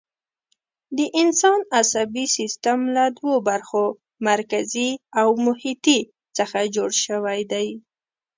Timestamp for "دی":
7.51-7.67